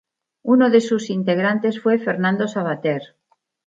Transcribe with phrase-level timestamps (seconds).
[0.41, 3.15] Uno de sus integrantes fue Fernando Savater.